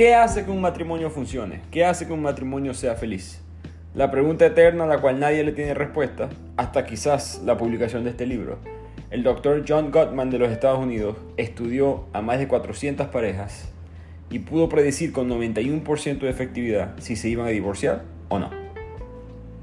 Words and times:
¿Qué 0.00 0.14
hace 0.14 0.46
que 0.46 0.50
un 0.50 0.62
matrimonio 0.62 1.10
funcione? 1.10 1.60
¿Qué 1.70 1.84
hace 1.84 2.06
que 2.06 2.14
un 2.14 2.22
matrimonio 2.22 2.72
sea 2.72 2.94
feliz? 2.94 3.42
La 3.94 4.10
pregunta 4.10 4.46
eterna 4.46 4.84
a 4.84 4.86
la 4.86 4.96
cual 4.96 5.20
nadie 5.20 5.44
le 5.44 5.52
tiene 5.52 5.74
respuesta, 5.74 6.30
hasta 6.56 6.86
quizás 6.86 7.42
la 7.44 7.58
publicación 7.58 8.04
de 8.04 8.08
este 8.08 8.24
libro. 8.24 8.56
El 9.10 9.22
doctor 9.22 9.62
John 9.68 9.90
Gottman 9.90 10.30
de 10.30 10.38
los 10.38 10.50
Estados 10.50 10.78
Unidos 10.78 11.18
estudió 11.36 12.06
a 12.14 12.22
más 12.22 12.38
de 12.38 12.48
400 12.48 13.08
parejas 13.08 13.68
y 14.30 14.38
pudo 14.38 14.70
predecir 14.70 15.12
con 15.12 15.28
91% 15.28 16.20
de 16.20 16.30
efectividad 16.30 16.94
si 16.98 17.14
se 17.14 17.28
iban 17.28 17.46
a 17.46 17.50
divorciar 17.50 18.04
o 18.30 18.38
no. 18.38 18.48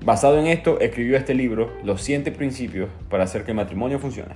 Basado 0.05 0.37
en 0.37 0.45
esto, 0.45 0.79
escribió 0.81 1.17
este 1.17 1.33
libro, 1.33 1.71
Los 1.83 2.03
7 2.03 2.31
principios 2.31 2.91
para 3.09 3.23
hacer 3.23 3.43
que 3.43 3.49
el 3.49 3.57
matrimonio 3.57 3.97
funcione. 3.97 4.35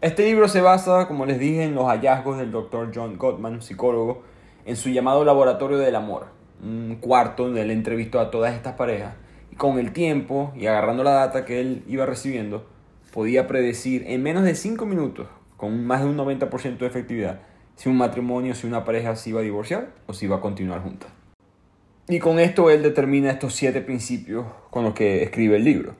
Este 0.00 0.24
libro 0.26 0.46
se 0.46 0.60
basa, 0.60 1.08
como 1.08 1.26
les 1.26 1.40
dije, 1.40 1.64
en 1.64 1.74
los 1.74 1.86
hallazgos 1.86 2.38
del 2.38 2.52
Dr. 2.52 2.92
John 2.94 3.18
Gottman, 3.18 3.62
psicólogo, 3.62 4.22
en 4.64 4.76
su 4.76 4.90
llamado 4.90 5.24
Laboratorio 5.24 5.76
del 5.76 5.96
Amor, 5.96 6.26
un 6.62 6.98
cuarto 7.00 7.46
donde 7.46 7.62
él 7.62 7.72
entrevistó 7.72 8.20
a 8.20 8.30
todas 8.30 8.54
estas 8.54 8.74
parejas 8.74 9.16
y 9.50 9.56
con 9.56 9.76
el 9.80 9.92
tiempo 9.92 10.52
y 10.54 10.68
agarrando 10.68 11.02
la 11.02 11.10
data 11.10 11.44
que 11.44 11.60
él 11.60 11.82
iba 11.88 12.06
recibiendo, 12.06 12.64
podía 13.12 13.48
predecir 13.48 14.04
en 14.06 14.22
menos 14.22 14.44
de 14.44 14.54
5 14.54 14.86
minutos, 14.86 15.26
con 15.56 15.84
más 15.84 16.02
de 16.02 16.06
un 16.06 16.16
90% 16.16 16.78
de 16.78 16.86
efectividad, 16.86 17.40
si 17.74 17.88
un 17.88 17.96
matrimonio, 17.96 18.54
si 18.54 18.68
una 18.68 18.84
pareja 18.84 19.16
se 19.16 19.30
iba 19.30 19.40
a 19.40 19.42
divorciar 19.42 19.88
o 20.06 20.12
si 20.12 20.26
iba 20.26 20.36
a 20.36 20.40
continuar 20.40 20.80
junta. 20.80 21.08
Y 22.08 22.20
con 22.20 22.38
esto 22.38 22.70
él 22.70 22.84
determina 22.84 23.32
estos 23.32 23.52
siete 23.56 23.80
principios 23.80 24.46
con 24.70 24.84
los 24.84 24.94
que 24.94 25.24
escribe 25.24 25.56
el 25.56 25.64
libro. 25.64 25.96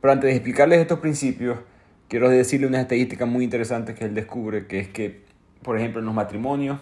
Pero 0.00 0.12
antes 0.12 0.30
de 0.30 0.36
explicarles 0.36 0.80
estos 0.80 1.00
principios, 1.00 1.58
quiero 2.08 2.28
decirle 2.28 2.66
una 2.66 2.80
estadística 2.80 3.26
muy 3.26 3.44
interesante 3.44 3.94
que 3.94 4.04
él 4.04 4.14
descubre, 4.14 4.66
que 4.66 4.80
es 4.80 4.88
que, 4.88 5.24
por 5.62 5.78
ejemplo, 5.78 6.00
en 6.00 6.06
los 6.06 6.14
matrimonios, 6.14 6.80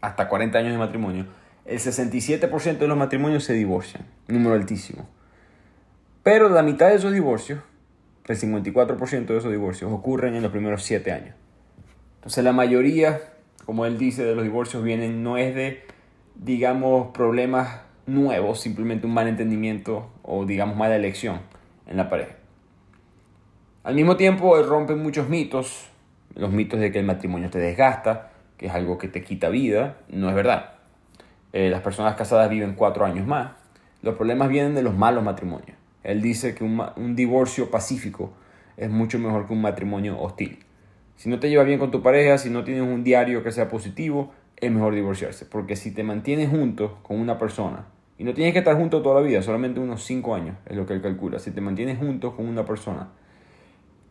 hasta 0.00 0.28
40 0.28 0.58
años 0.58 0.72
de 0.72 0.78
matrimonio, 0.78 1.26
el 1.64 1.78
67% 1.78 2.78
de 2.78 2.88
los 2.88 2.96
matrimonios 2.96 3.44
se 3.44 3.52
divorcian, 3.52 4.06
número 4.28 4.54
altísimo. 4.54 5.08
Pero 6.22 6.48
la 6.48 6.62
mitad 6.62 6.88
de 6.88 6.96
esos 6.96 7.12
divorcios, 7.12 7.60
el 8.26 8.36
54% 8.36 9.26
de 9.26 9.38
esos 9.38 9.50
divorcios, 9.50 9.92
ocurren 9.92 10.34
en 10.34 10.42
los 10.42 10.52
primeros 10.52 10.82
7 10.82 11.12
años. 11.12 11.34
Entonces 12.16 12.42
la 12.42 12.52
mayoría, 12.52 13.20
como 13.64 13.86
él 13.86 13.98
dice, 13.98 14.24
de 14.24 14.34
los 14.34 14.44
divorcios 14.44 14.82
vienen 14.82 15.22
no 15.22 15.38
es 15.38 15.54
de, 15.54 15.82
digamos, 16.34 17.12
problemas 17.12 17.80
nuevos, 18.06 18.60
simplemente 18.60 19.06
un 19.06 19.14
mal 19.14 19.28
entendimiento 19.28 20.10
o, 20.22 20.46
digamos, 20.46 20.76
mala 20.76 20.96
elección 20.96 21.40
en 21.86 21.96
la 21.96 22.08
pareja. 22.08 22.36
Al 23.86 23.94
mismo 23.94 24.16
tiempo, 24.16 24.58
él 24.58 24.66
rompe 24.66 24.96
muchos 24.96 25.28
mitos, 25.28 25.86
los 26.34 26.50
mitos 26.50 26.80
de 26.80 26.90
que 26.90 26.98
el 26.98 27.04
matrimonio 27.04 27.50
te 27.50 27.60
desgasta, 27.60 28.32
que 28.56 28.66
es 28.66 28.74
algo 28.74 28.98
que 28.98 29.06
te 29.06 29.22
quita 29.22 29.48
vida, 29.48 29.98
no 30.08 30.28
es 30.28 30.34
verdad. 30.34 30.72
Eh, 31.52 31.70
las 31.70 31.82
personas 31.82 32.16
casadas 32.16 32.50
viven 32.50 32.74
cuatro 32.74 33.04
años 33.04 33.28
más. 33.28 33.52
Los 34.02 34.16
problemas 34.16 34.48
vienen 34.48 34.74
de 34.74 34.82
los 34.82 34.96
malos 34.96 35.22
matrimonios. 35.22 35.76
Él 36.02 36.20
dice 36.20 36.52
que 36.52 36.64
un, 36.64 37.14
divorcio 37.14 37.70
pacífico 37.70 38.32
es 38.76 38.90
mucho 38.90 39.20
mejor 39.20 39.46
que 39.46 39.52
un 39.52 39.62
matrimonio 39.62 40.20
hostil. 40.20 40.58
Si 41.14 41.28
no 41.28 41.38
te 41.38 41.48
llevas 41.48 41.68
bien 41.68 41.78
con 41.78 41.92
tu 41.92 42.02
pareja, 42.02 42.38
si 42.38 42.50
no 42.50 42.64
tienes 42.64 42.82
un 42.82 43.04
diario 43.04 43.44
que 43.44 43.52
sea 43.52 43.68
positivo, 43.68 44.32
es 44.56 44.72
mejor 44.72 44.96
divorciarse. 44.96 45.46
Porque 45.46 45.76
si 45.76 45.92
te 45.92 46.02
mantienes 46.02 46.50
juntos 46.50 46.90
con 47.04 47.20
una 47.20 47.38
persona, 47.38 47.86
y 48.18 48.24
no 48.24 48.34
tienes 48.34 48.52
que 48.52 48.58
estar 48.58 48.76
juntos 48.76 49.04
toda 49.04 49.20
la 49.20 49.24
vida, 49.24 49.42
solamente 49.42 49.78
unos 49.78 50.02
cinco 50.02 50.34
años 50.34 50.56
es 50.66 50.76
lo 50.76 50.86
que 50.86 50.94
él 50.94 51.02
calcula. 51.02 51.38
Si 51.38 51.52
te 51.52 51.60
mantienes 51.60 51.98
juntos 51.98 52.34
con 52.34 52.48
una 52.48 52.64
persona 52.64 53.10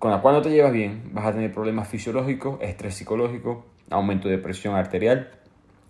con 0.05 0.11
la 0.11 0.21
cual 0.21 0.35
no 0.35 0.43
te 0.43 0.51
llevas 0.51 0.71
bien, 0.71 1.01
vas 1.13 1.25
a 1.25 1.31
tener 1.31 1.51
problemas 1.51 1.87
fisiológicos, 1.87 2.61
estrés 2.61 2.93
psicológico, 2.93 3.65
aumento 3.89 4.29
de 4.29 4.37
presión 4.37 4.75
arterial, 4.75 5.31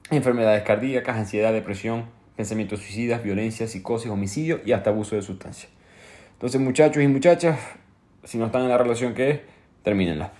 enfermedades 0.09 0.63
cardíacas, 0.63 1.17
ansiedad, 1.17 1.51
depresión, 1.51 2.05
pensamientos 2.37 2.79
suicidas, 2.79 3.21
violencia, 3.21 3.67
psicosis, 3.67 4.09
homicidio 4.09 4.61
y 4.63 4.71
hasta 4.71 4.91
abuso 4.91 5.17
de 5.17 5.21
sustancias. 5.21 5.69
Entonces, 6.31 6.61
muchachos 6.61 7.03
y 7.03 7.09
muchachas, 7.09 7.59
si 8.23 8.37
no 8.37 8.45
están 8.45 8.61
en 8.61 8.69
la 8.69 8.77
relación 8.77 9.13
que 9.13 9.29
es, 9.31 9.39
termínenla. 9.83 10.31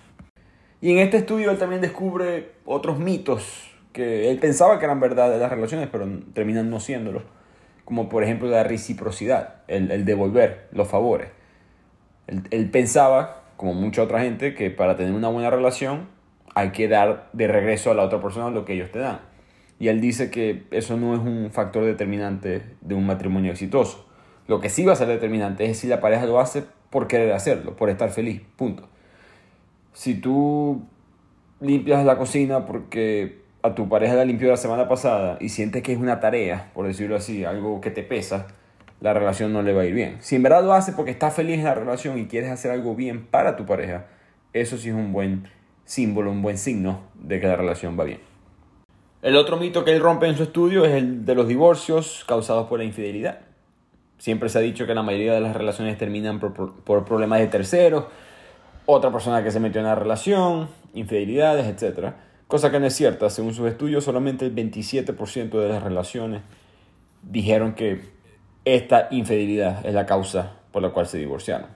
Y 0.80 0.94
en 0.94 1.00
este 1.00 1.18
estudio 1.18 1.52
él 1.52 1.58
también 1.58 1.82
descubre 1.82 2.52
otros 2.64 2.98
mitos 2.98 3.70
que 3.92 4.32
él 4.32 4.40
pensaba 4.40 4.80
que 4.80 4.86
eran 4.86 5.02
verdad 5.02 5.30
de 5.30 5.38
las 5.38 5.52
relaciones, 5.52 5.90
pero 5.92 6.08
terminan 6.34 6.70
no 6.70 6.80
siéndolo. 6.80 7.24
Como 7.84 8.08
por 8.08 8.24
ejemplo 8.24 8.48
la 8.48 8.64
reciprocidad, 8.64 9.64
el, 9.68 10.06
devolver 10.06 10.70
los 10.72 10.88
favores. 10.88 11.28
Él, 12.28 12.44
él 12.52 12.72
pensaba 12.72 13.42
como 13.58 13.74
mucha 13.74 14.04
otra 14.04 14.22
gente, 14.22 14.54
que 14.54 14.70
para 14.70 14.96
tener 14.96 15.14
una 15.14 15.30
buena 15.30 15.50
relación 15.50 16.08
hay 16.56 16.72
que 16.72 16.88
dar 16.88 17.30
de 17.34 17.48
regreso 17.48 17.92
a 17.92 17.94
la 17.94 18.04
otra 18.04 18.22
persona 18.22 18.50
lo 18.50 18.66
que 18.66 18.74
ellos 18.74 18.92
te 18.92 19.00
dan. 19.00 19.20
Y 19.78 19.90
él 19.90 20.00
dice 20.00 20.32
que 20.32 20.64
eso 20.72 20.96
no 20.98 21.14
es 21.14 21.20
un 21.20 21.50
factor 21.52 21.84
determinante 21.84 22.64
de 22.82 22.96
un 22.96 23.06
matrimonio 23.06 23.52
exitoso. 23.52 24.08
Lo 24.48 24.62
que 24.62 24.70
sí 24.70 24.86
va 24.86 24.94
a 24.94 24.96
ser 24.96 25.08
determinante 25.08 25.66
es 25.66 25.80
si 25.80 25.88
la 25.88 26.00
pareja 26.00 26.26
lo 26.26 26.40
hace 26.40 26.64
por 26.90 27.08
querer 27.08 27.34
hacerlo, 27.34 27.76
por 27.76 27.90
estar 27.90 28.10
feliz, 28.10 28.42
punto. 28.56 28.88
Si 29.92 30.16
tú 30.16 30.86
limpias 31.60 32.06
la 32.06 32.18
cocina 32.18 32.66
porque 32.66 33.42
a 33.64 33.76
tu 33.76 33.90
pareja 33.90 34.14
la 34.14 34.24
limpió 34.24 34.48
la 34.50 34.58
semana 34.58 34.88
pasada 34.88 35.38
y 35.42 35.50
sientes 35.50 35.84
que 35.84 35.92
es 35.92 35.98
una 35.98 36.20
tarea, 36.20 36.72
por 36.74 36.86
decirlo 36.86 37.16
así, 37.16 37.44
algo 37.44 37.82
que 37.82 37.92
te 37.92 38.04
pesa, 38.04 38.48
la 39.06 39.14
relación 39.14 39.54
no 39.54 39.62
le 39.62 39.72
va 39.72 39.84
a 39.84 39.86
ir 39.86 39.94
bien. 39.94 40.18
Si 40.20 40.36
en 40.36 40.42
verdad 40.42 40.64
lo 40.64 40.74
hace 40.74 40.92
porque 40.92 41.12
estás 41.12 41.32
feliz 41.32 41.60
en 41.60 41.66
la 41.66 41.76
relación 41.76 42.18
y 42.18 42.26
quieres 42.26 42.50
hacer 42.50 42.72
algo 42.72 42.96
bien 42.96 43.28
para 43.28 43.56
tu 43.56 43.64
pareja, 43.64 44.08
eso 44.52 44.80
sí 44.80 44.90
es 44.90 44.96
un 44.96 45.14
buen 45.14 45.48
símbolo, 45.84 46.32
un 46.32 46.42
buen 46.42 46.58
signo 46.58 47.02
de 47.14 47.40
que 47.40 47.46
la 47.46 47.56
relación 47.56 48.00
va 48.00 48.04
bien. 48.04 48.20
El 49.22 49.36
otro 49.36 49.58
mito 49.58 49.86
que 49.86 49.92
él 49.92 50.02
rompe 50.02 50.26
en 50.26 50.36
su 50.36 50.42
estudio 50.42 50.86
es 50.86 50.94
el 50.94 51.24
de 51.24 51.36
los 51.36 51.48
divorcios 51.48 52.26
causados 52.28 52.68
por 52.68 52.80
la 52.80 52.86
infidelidad. 52.86 53.42
Siempre 54.18 54.50
se 54.50 54.58
ha 54.58 54.62
dicho 54.62 54.88
que 54.88 54.96
la 54.96 55.04
mayoría 55.04 55.36
de 55.36 55.42
las 55.42 55.56
relaciones 55.56 56.00
terminan 56.00 56.40
por, 56.40 57.06
problemas 57.06 57.42
de 57.42 57.48
terceros, 57.48 58.06
otra 58.88 59.12
persona 59.12 59.44
que 59.44 59.52
se 59.52 59.60
metió 59.60 59.82
en 59.82 59.86
la 59.86 59.94
relación, 59.94 60.68
infidelidades, 60.96 61.68
etc. 61.68 62.14
Cosa 62.48 62.72
que 62.72 62.80
no 62.80 62.88
es 62.88 62.96
cierta. 62.96 63.30
Según 63.30 63.54
sus 63.54 63.68
estudios, 63.68 64.04
solamente 64.04 64.48
el 64.48 64.56
27% 64.56 65.60
de 65.60 65.70
las 65.70 65.84
relaciones 65.84 66.42
dijeron 67.22 67.76
que 67.76 68.15
esta 68.66 69.08
infidelidad 69.12 69.86
es 69.86 69.94
la 69.94 70.06
causa 70.06 70.54
por 70.72 70.82
la 70.82 70.90
cual 70.90 71.08
se 71.08 71.18
divorciaron. 71.18 71.68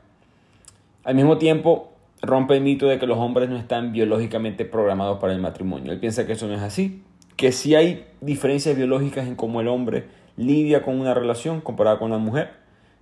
Al 1.03 1.15
mismo 1.15 1.37
tiempo, 1.37 1.93
rompe 2.21 2.55
el 2.55 2.61
mito 2.61 2.87
de 2.87 2.99
que 2.99 3.07
los 3.07 3.17
hombres 3.17 3.49
no 3.49 3.57
están 3.57 3.91
biológicamente 3.91 4.65
programados 4.65 5.19
para 5.19 5.33
el 5.33 5.39
matrimonio. 5.39 5.91
Él 5.91 5.99
piensa 5.99 6.25
que 6.25 6.33
eso 6.33 6.47
no 6.47 6.55
es 6.55 6.61
así, 6.61 7.03
que 7.35 7.51
sí 7.51 7.75
hay 7.75 8.07
diferencias 8.19 8.75
biológicas 8.75 9.27
en 9.27 9.35
cómo 9.35 9.61
el 9.61 9.67
hombre 9.67 10.07
lidia 10.35 10.83
con 10.83 10.99
una 10.99 11.13
relación 11.13 11.61
comparada 11.61 11.99
con 11.99 12.11
la 12.11 12.17
mujer, 12.17 12.51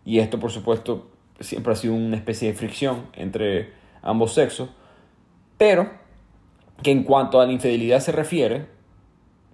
y 0.06 0.20
esto 0.20 0.40
por 0.40 0.52
supuesto 0.52 1.10
siempre 1.40 1.74
ha 1.74 1.76
sido 1.76 1.94
una 1.94 2.16
especie 2.16 2.50
de 2.50 2.54
fricción 2.54 3.08
entre 3.14 3.72
ambos 4.02 4.34
sexos, 4.34 4.70
pero 5.58 5.90
que 6.84 6.92
en 6.92 7.04
cuanto 7.04 7.40
a 7.40 7.46
la 7.46 7.52
infidelidad 7.52 8.00
se 8.00 8.12
refiere, 8.12 8.68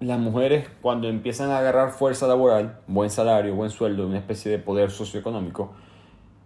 las 0.06 0.18
mujeres 0.18 0.68
cuando 0.80 1.08
empiezan 1.08 1.50
a 1.50 1.58
agarrar 1.58 1.90
fuerza 1.90 2.26
laboral, 2.26 2.80
buen 2.86 3.10
salario, 3.10 3.54
buen 3.54 3.70
sueldo, 3.70 4.06
una 4.06 4.18
especie 4.18 4.50
de 4.50 4.58
poder 4.58 4.90
socioeconómico, 4.90 5.72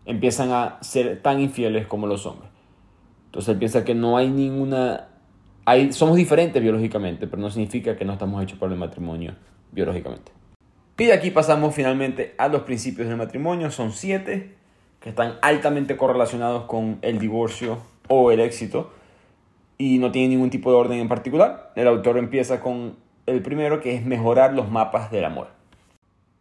empiezan 0.07 0.53
a 0.53 0.79
ser 0.81 1.21
tan 1.23 1.41
infieles 1.41 1.87
como 1.87 2.07
los 2.07 2.25
hombres. 2.27 2.51
Entonces 3.27 3.53
él 3.53 3.59
piensa 3.59 3.85
que 3.85 3.95
no 3.95 4.17
hay 4.17 4.31
ninguna... 4.31 5.09
Hay, 5.65 5.93
somos 5.93 6.17
diferentes 6.17 6.63
biológicamente, 6.63 7.27
pero 7.27 7.43
no 7.43 7.51
significa 7.51 7.97
que 7.97 8.05
no 8.05 8.15
estamos 8.15 8.43
hechos 8.43 8.59
para 8.59 8.73
el 8.73 8.79
matrimonio 8.79 9.35
biológicamente. 9.71 10.33
Y 10.97 11.05
de 11.05 11.13
aquí 11.13 11.31
pasamos 11.31 11.75
finalmente 11.75 12.35
a 12.39 12.49
los 12.49 12.63
principios 12.63 13.07
del 13.09 13.19
matrimonio. 13.19 13.71
Son 13.71 13.93
siete 13.93 14.57
que 15.01 15.11
están 15.11 15.35
altamente 15.43 15.97
correlacionados 15.97 16.65
con 16.65 16.99
el 17.03 17.19
divorcio 17.19 17.79
o 18.09 18.33
el 18.33 18.41
éxito 18.41 18.91
y 19.77 19.99
no 19.99 20.11
tienen 20.11 20.31
ningún 20.31 20.51
tipo 20.51 20.71
de 20.71 20.77
orden 20.77 20.99
en 20.99 21.09
particular. 21.09 21.73
El 21.77 21.87
autor 21.87 22.19
empieza 22.19 22.61
con 22.61 22.97
el 23.29 23.43
primero 23.43 23.81
que 23.81 23.95
es 23.95 24.05
mejorar 24.05 24.55
los 24.55 24.71
mapas 24.71 25.11
del 25.11 25.25
amor. 25.25 25.49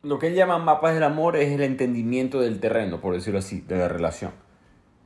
Lo 0.04 0.20
que 0.20 0.28
él 0.28 0.36
llama 0.36 0.58
mapas 0.58 0.94
del 0.94 1.04
amor 1.04 1.36
es 1.36 1.52
el 1.52 1.62
entendimiento 1.62 2.40
del 2.40 2.60
terreno, 2.60 3.02
por 3.02 3.14
decirlo 3.14 3.40
así, 3.40 3.62
de 3.62 3.78
la 3.78 3.88
relación. 3.88 4.32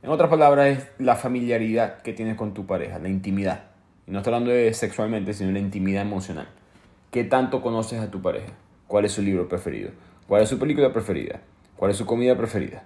En 0.02 0.10
otras 0.10 0.30
palabras, 0.30 0.78
es 0.78 0.88
la 0.98 1.16
familiaridad 1.16 2.02
que 2.02 2.12
tienes 2.12 2.36
con 2.36 2.54
tu 2.54 2.66
pareja, 2.66 2.98
la 2.98 3.08
intimidad. 3.08 3.64
Y 4.06 4.10
no 4.10 4.18
estoy 4.18 4.34
hablando 4.34 4.52
de 4.52 4.72
sexualmente, 4.74 5.32
sino 5.32 5.48
de 5.48 5.54
la 5.54 5.60
intimidad 5.60 6.02
emocional. 6.02 6.48
¿Qué 7.10 7.24
tanto 7.24 7.62
conoces 7.62 8.00
a 8.00 8.10
tu 8.10 8.22
pareja? 8.22 8.52
¿Cuál 8.86 9.04
es 9.04 9.12
su 9.12 9.22
libro 9.22 9.48
preferido? 9.48 9.90
¿Cuál 10.26 10.42
es 10.42 10.48
su 10.48 10.58
película 10.58 10.92
preferida? 10.92 11.40
¿Cuál 11.76 11.90
es 11.90 11.96
su 11.96 12.06
comida 12.06 12.36
preferida? 12.36 12.84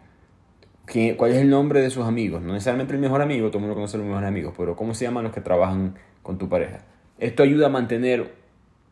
¿Cuál 1.17 1.33
es 1.33 1.39
el 1.39 1.51
nombre 1.51 1.81
de 1.81 1.91
sus 1.91 2.05
amigos? 2.05 2.43
No 2.43 2.53
necesariamente 2.53 2.95
el 2.95 3.01
mejor 3.01 3.21
amigo, 3.21 3.49
todo 3.49 3.59
el 3.59 3.63
mundo 3.63 3.75
conoce 3.75 3.97
a 3.97 3.99
los 3.99 4.07
mejores 4.07 4.29
amigos, 4.29 4.55
pero 4.57 4.77
¿cómo 4.77 4.95
se 4.95 5.05
llaman 5.05 5.25
los 5.25 5.33
que 5.33 5.41
trabajan 5.41 5.97
con 6.23 6.39
tu 6.39 6.49
pareja? 6.49 6.81
Esto 7.19 7.43
ayuda 7.43 7.67
a 7.67 7.71
mantener 7.71 8.35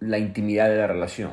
la 0.07 0.19
intimidad 0.19 0.69
de 0.69 0.77
la 0.77 0.87
relación. 0.87 1.33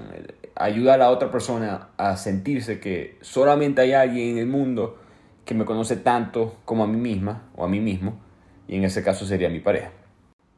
Ayuda 0.55 0.95
a 0.95 0.97
la 0.97 1.09
otra 1.09 1.31
persona 1.31 1.89
a 1.97 2.17
sentirse 2.17 2.79
que 2.79 3.17
solamente 3.21 3.81
hay 3.81 3.93
alguien 3.93 4.29
en 4.29 4.37
el 4.37 4.47
mundo 4.47 4.97
que 5.45 5.53
me 5.53 5.65
conoce 5.65 5.97
tanto 5.97 6.55
como 6.65 6.83
a 6.83 6.87
mí 6.87 6.97
misma 6.97 7.43
o 7.55 7.65
a 7.65 7.67
mí 7.67 7.79
mismo, 7.79 8.19
y 8.67 8.77
en 8.77 8.83
ese 8.83 9.03
caso 9.03 9.25
sería 9.25 9.49
mi 9.49 9.59
pareja. 9.59 9.91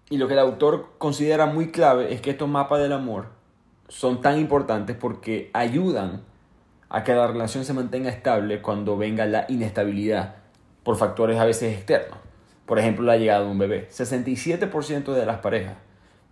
Y 0.09 0.17
lo 0.17 0.27
que 0.27 0.33
el 0.33 0.39
autor 0.39 0.89
considera 0.97 1.45
muy 1.45 1.71
clave 1.71 2.13
es 2.13 2.21
que 2.21 2.31
estos 2.31 2.49
mapas 2.49 2.81
del 2.81 2.91
amor 2.91 3.27
son 3.87 4.21
tan 4.21 4.39
importantes 4.39 4.95
porque 4.95 5.49
ayudan 5.53 6.21
a 6.89 7.03
que 7.03 7.13
la 7.13 7.27
relación 7.27 7.65
se 7.65 7.73
mantenga 7.73 8.09
estable 8.09 8.61
cuando 8.61 8.97
venga 8.97 9.25
la 9.25 9.45
inestabilidad 9.49 10.35
por 10.83 10.97
factores 10.97 11.39
a 11.39 11.45
veces 11.45 11.75
externos. 11.75 12.19
Por 12.65 12.77
ejemplo, 12.77 13.05
la 13.05 13.17
llegada 13.17 13.43
de 13.43 13.51
un 13.51 13.57
bebé. 13.57 13.87
67% 13.89 15.13
de 15.13 15.25
las 15.25 15.39
parejas 15.39 15.75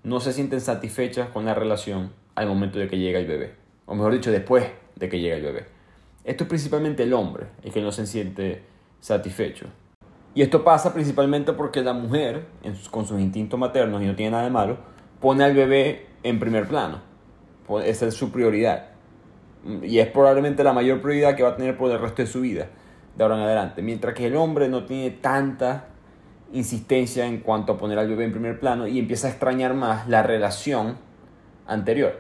no 0.04 0.20
se 0.20 0.34
sienten 0.34 0.62
satisfechas 0.62 1.30
con 1.30 1.46
la 1.46 1.54
relación 1.54 2.12
al 2.36 2.48
momento 2.48 2.80
de 2.80 2.88
que 2.88 2.98
llega 2.98 3.20
el 3.20 3.28
bebé. 3.28 3.54
O 3.86 3.96
mejor 3.96 4.14
dicho, 4.14 4.32
después 4.32 4.66
de 4.96 5.10
que 5.10 5.20
llega 5.20 5.36
el 5.36 5.44
bebé. 5.44 5.66
Esto 6.24 6.44
es 6.44 6.50
principalmente 6.50 7.04
el 7.04 7.14
hombre, 7.14 7.48
el 7.64 7.72
que 7.72 7.82
no 7.82 7.92
se 7.92 8.06
siente 8.06 8.64
satisfecho. 9.00 9.66
Y 10.34 10.42
esto 10.42 10.64
pasa 10.64 10.94
principalmente 10.94 11.54
porque 11.54 11.82
la 11.82 11.94
mujer, 11.94 12.46
con 12.90 13.06
sus 13.06 13.20
instintos 13.20 13.60
maternos, 13.60 14.02
y 14.02 14.06
no 14.06 14.16
tiene 14.16 14.32
nada 14.32 14.44
de 14.44 14.50
malo, 14.50 14.78
pone 15.20 15.44
al 15.44 15.54
bebé 15.54 16.08
en 16.24 16.40
primer 16.40 16.68
plano. 16.68 17.02
Esa 17.84 18.08
es 18.08 18.14
su 18.14 18.32
prioridad. 18.32 18.90
Y 19.84 20.00
es 20.00 20.08
probablemente 20.08 20.64
la 20.64 20.74
mayor 20.74 21.02
prioridad 21.02 21.36
que 21.36 21.44
va 21.44 21.50
a 21.50 21.56
tener 21.56 21.78
por 21.78 21.92
el 21.92 22.00
resto 22.00 22.22
de 22.22 22.28
su 22.28 22.42
vida, 22.42 22.68
de 23.16 23.24
ahora 23.24 23.36
en 23.36 23.44
adelante. 23.44 23.82
Mientras 23.82 24.14
que 24.14 24.28
el 24.28 24.36
hombre 24.36 24.70
no 24.70 24.86
tiene 24.86 25.12
tanta 25.12 25.88
insistencia 26.54 27.26
en 27.26 27.40
cuanto 27.40 27.74
a 27.74 27.78
poner 27.78 27.98
al 28.00 28.08
bebé 28.08 28.26
en 28.26 28.32
primer 28.32 28.60
plano 28.60 28.88
y 28.88 29.00
empieza 29.00 29.28
a 29.28 29.30
extrañar 29.32 29.74
más 29.74 30.08
la 30.08 30.24
relación 30.24 30.98
anterior, 31.68 32.20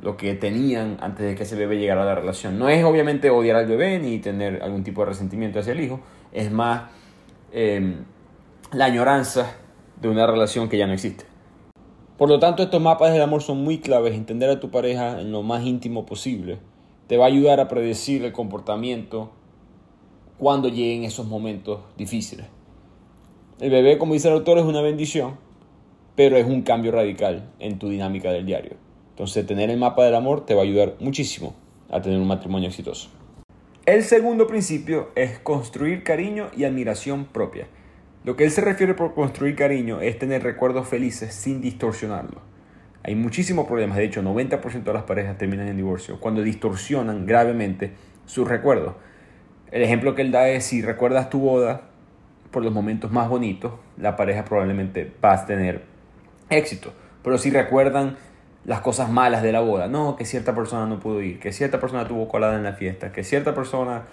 lo 0.00 0.16
que 0.16 0.34
tenían 0.34 0.98
antes 1.00 1.26
de 1.26 1.34
que 1.34 1.42
ese 1.42 1.56
bebé 1.56 1.78
llegara 1.78 2.02
a 2.02 2.06
la 2.06 2.14
relación. 2.14 2.58
No 2.58 2.68
es 2.68 2.84
obviamente 2.84 3.30
odiar 3.30 3.56
al 3.56 3.66
bebé 3.66 3.98
ni 3.98 4.18
tener 4.18 4.62
algún 4.62 4.84
tipo 4.84 5.02
de 5.02 5.08
resentimiento 5.08 5.58
hacia 5.58 5.72
el 5.72 5.80
hijo, 5.80 6.00
es 6.32 6.50
más 6.50 6.90
em, 7.52 8.04
la 8.72 8.86
añoranza 8.86 9.54
de 10.00 10.08
una 10.08 10.26
relación 10.26 10.68
que 10.68 10.78
ya 10.78 10.86
no 10.86 10.92
existe. 10.92 11.24
Por 12.16 12.30
lo 12.30 12.38
tanto, 12.38 12.62
estos 12.62 12.80
mapas 12.80 13.12
del 13.12 13.20
amor 13.20 13.42
son 13.42 13.62
muy 13.62 13.78
claves. 13.78 14.14
Entender 14.14 14.48
a 14.48 14.58
tu 14.58 14.70
pareja 14.70 15.20
en 15.20 15.32
lo 15.32 15.42
más 15.42 15.64
íntimo 15.64 16.06
posible 16.06 16.58
te 17.08 17.18
va 17.18 17.24
a 17.24 17.28
ayudar 17.28 17.60
a 17.60 17.68
predecir 17.68 18.24
el 18.24 18.32
comportamiento 18.32 19.30
cuando 20.38 20.68
lleguen 20.68 21.04
esos 21.04 21.26
momentos 21.26 21.80
difíciles. 21.96 22.46
El 23.58 23.70
bebé, 23.70 23.96
como 23.96 24.12
dice 24.12 24.28
el 24.28 24.34
autor, 24.34 24.58
es 24.58 24.64
una 24.64 24.82
bendición, 24.82 25.38
pero 26.14 26.36
es 26.36 26.44
un 26.44 26.60
cambio 26.60 26.92
radical 26.92 27.48
en 27.58 27.78
tu 27.78 27.88
dinámica 27.88 28.30
del 28.30 28.44
diario. 28.44 28.72
Entonces, 29.10 29.46
tener 29.46 29.70
el 29.70 29.78
mapa 29.78 30.04
del 30.04 30.14
amor 30.14 30.44
te 30.44 30.54
va 30.54 30.60
a 30.60 30.64
ayudar 30.64 30.96
muchísimo 31.00 31.56
a 31.90 32.02
tener 32.02 32.18
un 32.18 32.26
matrimonio 32.26 32.68
exitoso. 32.68 33.08
El 33.86 34.04
segundo 34.04 34.46
principio 34.46 35.08
es 35.14 35.38
construir 35.38 36.02
cariño 36.02 36.50
y 36.54 36.64
admiración 36.64 37.24
propia. 37.24 37.66
Lo 38.24 38.36
que 38.36 38.44
él 38.44 38.50
se 38.50 38.60
refiere 38.60 38.92
por 38.92 39.14
construir 39.14 39.56
cariño 39.56 40.02
es 40.02 40.18
tener 40.18 40.42
recuerdos 40.42 40.86
felices 40.86 41.32
sin 41.32 41.62
distorsionarlo. 41.62 42.42
Hay 43.04 43.14
muchísimos 43.14 43.66
problemas, 43.66 43.96
de 43.96 44.04
hecho 44.04 44.20
90% 44.20 44.82
de 44.82 44.92
las 44.92 45.04
parejas 45.04 45.38
terminan 45.38 45.68
en 45.68 45.78
divorcio 45.78 46.20
cuando 46.20 46.42
distorsionan 46.42 47.24
gravemente 47.24 47.92
sus 48.26 48.46
recuerdos. 48.46 48.96
El 49.70 49.82
ejemplo 49.82 50.14
que 50.14 50.20
él 50.20 50.30
da 50.30 50.46
es 50.50 50.64
si 50.64 50.82
recuerdas 50.82 51.30
tu 51.30 51.38
boda, 51.38 51.88
por 52.56 52.64
los 52.64 52.72
momentos 52.72 53.12
más 53.12 53.28
bonitos, 53.28 53.74
la 53.98 54.16
pareja 54.16 54.46
probablemente 54.46 55.12
va 55.22 55.34
a 55.34 55.44
tener 55.44 55.82
éxito. 56.48 56.90
Pero 57.22 57.36
si 57.36 57.50
recuerdan 57.50 58.16
las 58.64 58.80
cosas 58.80 59.10
malas 59.10 59.42
de 59.42 59.52
la 59.52 59.60
boda, 59.60 59.88
no, 59.88 60.16
que 60.16 60.24
cierta 60.24 60.54
persona 60.54 60.86
no 60.86 60.98
pudo 60.98 61.20
ir, 61.20 61.38
que 61.38 61.52
cierta 61.52 61.80
persona 61.80 62.08
tuvo 62.08 62.28
colada 62.28 62.56
en 62.56 62.62
la 62.62 62.72
fiesta, 62.72 63.12
que 63.12 63.24
cierta 63.24 63.54
persona 63.54 64.04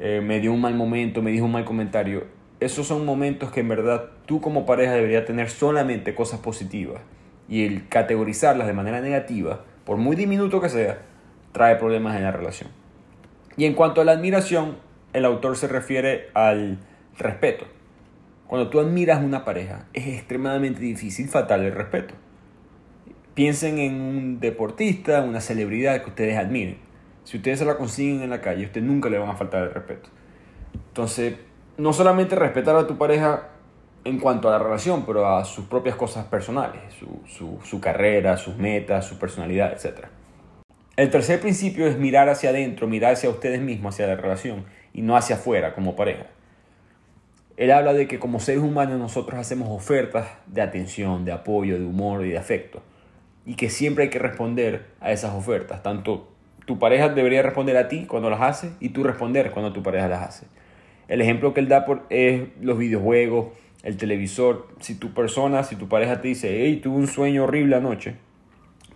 eh, 0.00 0.22
me 0.24 0.40
dio 0.40 0.54
un 0.54 0.62
mal 0.62 0.74
momento, 0.74 1.20
me 1.20 1.32
dijo 1.32 1.44
un 1.44 1.52
mal 1.52 1.66
comentario, 1.66 2.24
esos 2.60 2.86
son 2.86 3.04
momentos 3.04 3.50
que 3.50 3.60
en 3.60 3.68
verdad 3.68 4.04
tú 4.24 4.40
como 4.40 4.64
pareja 4.64 4.94
deberías 4.94 5.26
tener 5.26 5.50
solamente 5.50 6.14
cosas 6.14 6.40
positivas. 6.40 7.02
Y 7.46 7.66
el 7.66 7.88
categorizarlas 7.90 8.68
de 8.68 8.72
manera 8.72 9.02
negativa, 9.02 9.66
por 9.84 9.98
muy 9.98 10.16
diminuto 10.16 10.62
que 10.62 10.70
sea, 10.70 11.02
trae 11.52 11.76
problemas 11.76 12.16
en 12.16 12.22
la 12.22 12.32
relación. 12.32 12.70
Y 13.58 13.66
en 13.66 13.74
cuanto 13.74 14.00
a 14.00 14.06
la 14.06 14.12
admiración, 14.12 14.78
el 15.12 15.26
autor 15.26 15.58
se 15.58 15.68
refiere 15.68 16.30
al 16.32 16.78
respeto. 17.18 17.66
Cuando 18.52 18.68
tú 18.68 18.80
admiras 18.80 19.24
una 19.24 19.46
pareja, 19.46 19.86
es 19.94 20.06
extremadamente 20.08 20.78
difícil 20.80 21.26
faltarle 21.26 21.68
el 21.68 21.74
respeto. 21.74 22.12
Piensen 23.32 23.78
en 23.78 23.98
un 23.98 24.40
deportista, 24.40 25.22
una 25.22 25.40
celebridad 25.40 26.02
que 26.02 26.10
ustedes 26.10 26.36
admiren. 26.36 26.76
Si 27.24 27.38
ustedes 27.38 27.60
se 27.60 27.64
la 27.64 27.78
consiguen 27.78 28.20
en 28.20 28.28
la 28.28 28.42
calle, 28.42 28.66
ustedes 28.66 28.86
nunca 28.86 29.08
le 29.08 29.16
van 29.16 29.30
a 29.30 29.36
faltar 29.36 29.62
el 29.62 29.72
respeto. 29.72 30.10
Entonces, 30.88 31.36
no 31.78 31.94
solamente 31.94 32.36
respetar 32.36 32.76
a 32.76 32.86
tu 32.86 32.98
pareja 32.98 33.48
en 34.04 34.18
cuanto 34.18 34.50
a 34.50 34.52
la 34.52 34.58
relación, 34.58 35.06
pero 35.06 35.26
a 35.26 35.46
sus 35.46 35.64
propias 35.64 35.96
cosas 35.96 36.26
personales, 36.26 36.82
su, 37.24 37.58
su 37.64 37.80
carrera, 37.80 38.36
sus 38.36 38.58
metas, 38.58 39.06
su 39.06 39.18
personalidad, 39.18 39.72
etc. 39.72 40.08
El 40.98 41.08
tercer 41.08 41.40
principio 41.40 41.86
es 41.86 41.96
mirar 41.96 42.28
hacia 42.28 42.50
adentro, 42.50 42.86
mirar 42.86 43.14
hacia 43.14 43.30
ustedes 43.30 43.62
mismos, 43.62 43.94
hacia 43.94 44.08
la 44.08 44.16
relación, 44.16 44.66
y 44.92 45.00
no 45.00 45.16
hacia 45.16 45.36
afuera 45.36 45.74
como 45.74 45.96
pareja. 45.96 46.26
Él 47.56 47.70
habla 47.70 47.92
de 47.92 48.08
que 48.08 48.18
como 48.18 48.40
seres 48.40 48.62
humanos 48.62 48.98
nosotros 48.98 49.38
hacemos 49.38 49.68
ofertas 49.70 50.26
de 50.46 50.62
atención, 50.62 51.24
de 51.24 51.32
apoyo, 51.32 51.78
de 51.78 51.84
humor 51.84 52.24
y 52.24 52.30
de 52.30 52.38
afecto. 52.38 52.82
Y 53.44 53.54
que 53.54 53.70
siempre 53.70 54.04
hay 54.04 54.10
que 54.10 54.18
responder 54.18 54.86
a 55.00 55.12
esas 55.12 55.34
ofertas. 55.34 55.82
Tanto 55.82 56.28
tu 56.66 56.78
pareja 56.78 57.08
debería 57.08 57.42
responder 57.42 57.76
a 57.76 57.88
ti 57.88 58.06
cuando 58.06 58.30
las 58.30 58.40
hace 58.40 58.72
y 58.80 58.90
tú 58.90 59.02
responder 59.02 59.50
cuando 59.50 59.72
tu 59.72 59.82
pareja 59.82 60.08
las 60.08 60.28
hace. 60.28 60.46
El 61.08 61.20
ejemplo 61.20 61.52
que 61.52 61.60
él 61.60 61.68
da 61.68 61.84
por, 61.84 62.06
es 62.08 62.48
los 62.60 62.78
videojuegos, 62.78 63.48
el 63.82 63.96
televisor. 63.96 64.68
Si 64.80 64.94
tu 64.94 65.12
persona, 65.12 65.64
si 65.64 65.76
tu 65.76 65.88
pareja 65.88 66.20
te 66.20 66.28
dice, 66.28 66.64
hey, 66.64 66.80
tuve 66.82 66.96
un 66.96 67.06
sueño 67.06 67.44
horrible 67.44 67.76
anoche, 67.76 68.16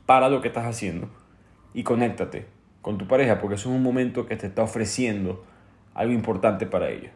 para 0.06 0.28
lo 0.28 0.40
que 0.40 0.48
estás 0.48 0.64
haciendo 0.64 1.10
y 1.75 1.82
conéctate 1.82 2.46
con 2.80 2.96
tu 2.96 3.08
pareja 3.08 3.40
porque 3.40 3.56
eso 3.56 3.68
es 3.68 3.76
un 3.76 3.82
momento 3.82 4.26
que 4.26 4.36
te 4.36 4.46
está 4.46 4.62
ofreciendo 4.62 5.44
algo 5.92 6.12
importante 6.12 6.66
para 6.66 6.88
ella. 6.88 7.10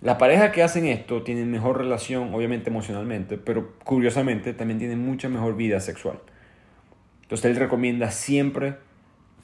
Las 0.00 0.16
parejas 0.16 0.50
que 0.52 0.62
hacen 0.62 0.86
esto 0.86 1.22
tienen 1.22 1.50
mejor 1.50 1.76
relación, 1.76 2.32
obviamente 2.32 2.70
emocionalmente, 2.70 3.36
pero 3.36 3.74
curiosamente 3.84 4.54
también 4.54 4.78
tienen 4.78 4.98
mucha 4.98 5.28
mejor 5.28 5.56
vida 5.56 5.78
sexual. 5.80 6.20
Entonces 7.22 7.50
él 7.50 7.56
recomienda 7.56 8.10
siempre 8.10 8.76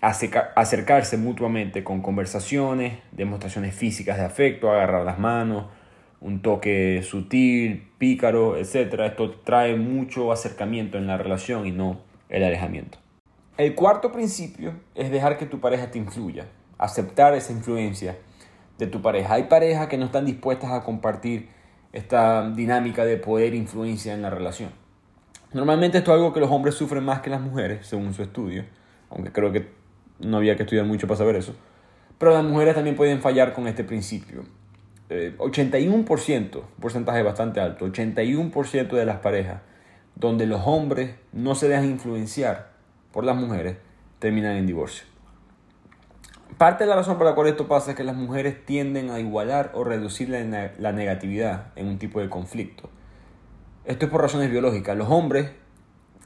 acercarse 0.01 1.19
mutuamente 1.19 1.85
con 1.85 2.01
conversaciones, 2.01 2.99
demostraciones 3.13 3.75
físicas 3.75 4.17
de 4.17 4.25
afecto, 4.25 4.71
agarrar 4.71 5.05
las 5.05 5.19
manos, 5.19 5.67
un 6.23 6.41
toque 6.41 7.03
sutil, 7.03 7.91
pícaro, 7.99 8.57
etc. 8.57 9.01
Esto 9.05 9.33
trae 9.45 9.77
mucho 9.77 10.33
acercamiento 10.33 10.97
en 10.97 11.07
la 11.07 11.19
relación 11.19 11.67
y 11.67 11.71
no 11.71 12.01
el 12.31 12.43
alejamiento. 12.43 12.99
El 13.59 13.75
cuarto 13.75 14.11
principio 14.11 14.73
es 14.95 15.11
dejar 15.11 15.37
que 15.37 15.45
tu 15.45 15.61
pareja 15.61 15.91
te 15.91 15.99
influya, 15.99 16.47
aceptar 16.79 17.35
esa 17.35 17.53
influencia 17.53 18.17
de 18.79 18.87
tu 18.87 19.03
pareja. 19.03 19.35
Hay 19.35 19.45
parejas 19.45 19.89
que 19.89 19.99
no 19.99 20.07
están 20.07 20.25
dispuestas 20.25 20.71
a 20.71 20.83
compartir 20.83 21.49
esta 21.93 22.51
dinámica 22.51 23.05
de 23.05 23.17
poder 23.17 23.55
e 23.55 23.57
influencia 23.57 24.15
en 24.15 24.23
la 24.23 24.31
relación. 24.31 24.71
Normalmente 25.53 25.99
esto 25.99 26.13
es 26.13 26.17
algo 26.17 26.33
que 26.33 26.41
los 26.41 26.51
hombres 26.51 26.75
sufren 26.75 27.05
más 27.05 27.21
que 27.21 27.31
las 27.31 27.41
mujeres, 27.41 27.87
según 27.87 28.13
su 28.13 28.23
estudio, 28.23 28.65
aunque 29.11 29.33
creo 29.33 29.53
que 29.53 29.71
no 30.19 30.37
había 30.39 30.57
que 30.57 30.65
estudiar 30.65 30.85
mucho 30.85 31.07
para 31.07 31.19
saber 31.19 31.37
eso. 31.37 31.55
Pero 32.19 32.33
las 32.33 32.45
mujeres 32.45 32.75
también 32.75 32.97
pueden 32.97 33.21
fallar 33.21 33.53
con 33.53 33.67
este 33.67 33.85
principio. 33.85 34.45
81%, 35.09 36.59
eh, 36.59 36.63
porcentaje 36.81 37.23
bastante 37.23 37.61
alto, 37.61 37.87
81% 37.87 38.97
de 38.97 39.05
las 39.05 39.19
parejas 39.19 39.61
donde 40.17 40.47
los 40.47 40.63
hombres 40.65 41.15
no 41.33 41.55
se 41.55 41.69
dejan 41.69 41.85
influenciar 41.85 42.71
por 43.13 43.25
las 43.25 43.37
mujeres 43.37 43.77
terminan 44.19 44.57
en 44.57 44.67
divorcio. 44.67 45.07
Parte 46.59 46.85
de 46.85 46.91
la 46.91 46.97
razón 46.97 47.19
por 47.19 47.27
la 47.27 47.35
cual 47.35 47.49
esto 47.49 47.69
pasa 47.69 47.91
es 47.91 47.97
que 47.99 48.05
las 48.05 48.17
mujeres 48.17 48.65
tienden 48.65 49.11
a 49.11 49.21
igualar 49.21 49.73
o 49.75 49.85
reducir 49.85 50.31
la, 50.31 50.93
negatividad 50.93 51.67
en 51.77 51.87
un 51.87 51.99
tipo 51.99 52.19
de 52.19 52.31
conflicto. 52.31 52.89
Esto 53.85 54.07
es 54.07 54.11
por 54.11 54.23
razones 54.23 54.51
biológicas. 54.51 54.97
Los 54.97 55.11
hombres 55.11 55.51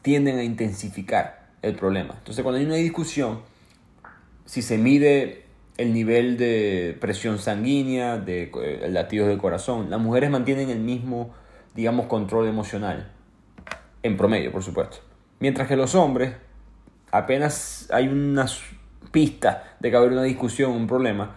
tienden 0.03 0.39
a 0.39 0.45
intensificar 0.45 1.49
el 1.63 1.75
problema. 1.75 2.15
Entonces, 2.17 2.45
cuando 2.45 2.61
hay 2.61 2.65
una 2.65 2.77
discusión, 2.77 3.41
si 4.45 4.63
se 4.63 4.79
mide 4.79 5.47
el 5.79 5.93
nivel 5.93 6.37
de 6.37 6.97
presión 7.01 7.41
sanguínea, 7.41 8.17
de 8.17 8.53
latidos 8.89 9.27
del 9.27 9.39
corazón, 9.39 9.91
las 9.91 10.01
mujeres 10.01 10.31
mantienen 10.31 10.71
el 10.71 10.79
mismo, 10.79 11.35
digamos, 11.75 12.07
control 12.07 12.47
emocional. 12.47 13.11
en 14.05 14.17
promedio, 14.17 14.53
por 14.53 14.63
supuesto. 14.63 14.99
Mientras 15.41 15.67
que 15.67 15.77
los 15.77 15.95
hombres, 15.97 16.35
apenas 17.11 17.89
hay 17.91 18.09
una 18.09 18.47
pista 19.11 19.77
de 19.81 19.91
que 19.91 19.97
haber 19.97 20.13
una 20.13 20.23
discusión, 20.23 20.73
un 20.73 20.87
problema, 20.87 21.37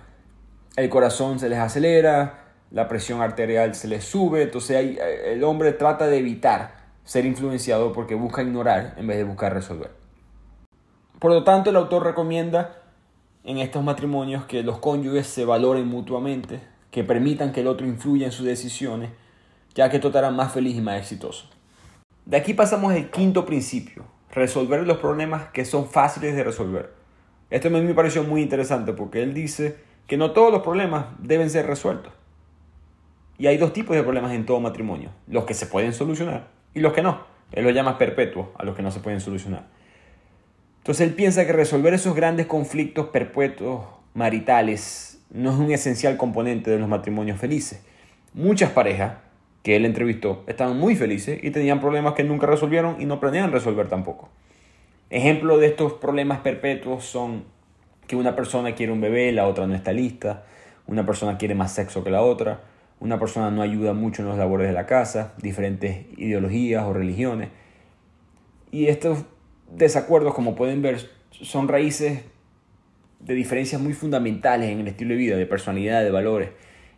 el 0.76 0.90
corazón 0.90 1.40
se 1.40 1.50
les 1.50 1.60
acelera, 1.60 2.44
la 2.72 2.88
presión 2.88 3.22
arterial 3.22 3.76
se 3.76 3.88
les 3.88 4.04
sube, 4.04 4.44
entonces 4.44 4.98
el 5.26 5.44
hombre 5.44 5.74
trata 5.74 6.08
de 6.08 6.18
evitar 6.18 6.84
ser 7.04 7.26
influenciado 7.26 7.94
porque 7.94 8.16
busca 8.16 8.42
ignorar 8.42 8.96
en 8.98 9.08
vez 9.08 9.18
de 9.18 9.24
buscar 9.24 9.54
resolver. 9.54 9.92
Por 11.20 11.32
lo 11.32 11.44
tanto, 11.44 11.70
el 11.70 11.76
autor 11.76 12.04
recomienda 12.04 12.80
en 13.44 13.58
estos 13.58 13.84
matrimonios 13.84 14.46
que 14.46 14.64
los 14.64 14.80
cónyuges 14.80 15.28
se 15.28 15.46
valoren 15.46 15.88
mutuamente, 15.88 16.62
que 16.92 17.04
permitan 17.04 17.52
que 17.52 17.62
el 17.62 17.68
otro 17.68 17.86
influya 17.86 18.26
en 18.26 18.32
sus 18.32 18.46
decisiones, 18.46 19.12
ya 19.76 19.90
que 19.90 19.98
esto 19.98 20.12
te 20.12 20.22
más 20.32 20.52
feliz 20.52 20.76
y 20.76 20.82
más 20.82 21.00
exitoso. 21.00 21.50
De 22.26 22.38
aquí 22.38 22.54
pasamos 22.54 22.94
al 22.94 23.12
quinto 23.12 23.46
principio, 23.46 24.06
resolver 24.32 24.86
los 24.88 24.98
problemas 24.98 25.48
que 25.52 25.66
son 25.66 25.88
fáciles 25.88 26.36
de 26.36 26.44
resolver. 26.44 27.03
Esto 27.54 27.68
a 27.68 27.72
mí 27.72 27.82
me 27.82 27.94
pareció 27.94 28.24
muy 28.24 28.42
interesante 28.42 28.94
porque 28.94 29.22
él 29.22 29.36
dice 29.36 29.76
que 30.08 30.18
no 30.18 30.32
todos 30.32 30.52
los 30.52 30.64
problemas 30.64 31.06
deben 31.20 31.52
ser 31.52 31.68
resueltos. 31.68 32.12
Y 33.38 33.46
hay 33.46 33.58
dos 33.58 33.74
tipos 33.74 33.96
de 33.96 34.02
problemas 34.02 34.32
en 34.32 34.48
todo 34.48 34.60
matrimonio, 34.60 35.12
los 35.28 35.46
que 35.46 35.54
se 35.54 35.68
pueden 35.68 35.94
solucionar 35.94 36.48
y 36.74 36.80
los 36.80 36.94
que 36.94 37.04
no. 37.04 37.20
Él 37.52 37.64
lo 37.64 37.70
llama 37.70 38.00
perpetuos 38.00 38.48
a 38.58 38.66
los 38.66 38.76
que 38.76 38.82
no 38.82 38.90
se 38.90 39.02
pueden 39.02 39.22
solucionar. 39.22 39.68
Entonces 40.80 41.08
él 41.08 41.14
piensa 41.14 41.46
que 41.46 41.54
resolver 41.54 41.94
esos 41.94 42.16
grandes 42.16 42.48
conflictos 42.48 43.10
perpetuos 43.10 43.86
maritales 44.16 45.24
no 45.30 45.52
es 45.52 45.58
un 45.58 45.72
esencial 45.72 46.18
componente 46.18 46.72
de 46.72 46.80
los 46.80 46.90
matrimonios 46.90 47.40
felices. 47.40 47.84
Muchas 48.34 48.72
parejas 48.72 49.18
que 49.62 49.76
él 49.76 49.86
entrevistó 49.86 50.44
estaban 50.48 50.80
muy 50.80 50.96
felices 50.96 51.40
y 51.44 51.52
tenían 51.52 51.80
problemas 51.80 52.16
que 52.16 52.24
nunca 52.24 52.48
resolvieron 52.48 53.00
y 53.00 53.06
no 53.06 53.20
planean 53.20 53.52
resolver 53.52 53.90
tampoco. 53.90 54.32
Ejemplo 55.14 55.60
de 55.60 55.68
estos 55.68 55.94
problemas 55.94 56.40
perpetuos 56.40 57.06
son 57.06 57.44
que 58.08 58.16
una 58.16 58.36
persona 58.36 58.74
quiere 58.74 58.92
un 58.92 59.00
bebé, 59.00 59.32
la 59.32 59.48
otra 59.48 59.68
no 59.68 59.76
está 59.76 59.94
lista, 59.94 60.44
una 60.88 61.06
persona 61.06 61.38
quiere 61.38 61.54
más 61.54 61.72
sexo 61.72 62.04
que 62.04 62.10
la 62.10 62.24
otra, 62.24 62.62
una 63.00 63.20
persona 63.20 63.52
no 63.52 63.62
ayuda 63.62 63.94
mucho 63.94 64.24
en 64.24 64.30
los 64.30 64.40
labores 64.40 64.66
de 64.66 64.74
la 64.74 64.88
casa, 64.88 65.36
diferentes 65.40 66.08
ideologías 66.18 66.84
o 66.86 66.94
religiones. 66.94 67.50
Y 68.72 68.88
estos 68.88 69.20
desacuerdos, 69.72 70.34
como 70.34 70.56
pueden 70.56 70.82
ver, 70.82 71.08
son 71.30 71.68
raíces 71.68 72.24
de 73.20 73.36
diferencias 73.36 73.80
muy 73.80 73.94
fundamentales 73.94 74.72
en 74.72 74.80
el 74.80 74.88
estilo 74.88 75.12
de 75.12 75.18
vida, 75.18 75.38
de 75.38 75.46
personalidad, 75.46 76.04
de 76.04 76.10
valores. 76.10 76.50